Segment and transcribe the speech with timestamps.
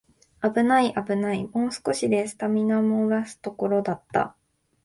[0.39, 4.35] あぶないあぶない、もう少しでスタミナもらすところだった